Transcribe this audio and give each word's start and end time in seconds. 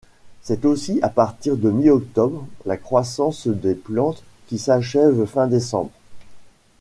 C'est 0.41 0.65
aussi 0.65 0.97
à 1.03 1.09
partir 1.09 1.57
de 1.57 1.69
mi-octobre 1.69 2.47
la 2.65 2.75
croissance 2.75 3.47
des 3.47 3.75
plantes 3.75 4.23
qui 4.47 4.57
s'achèvent 4.57 5.25
fin 5.25 5.45
décembre. 5.45 5.91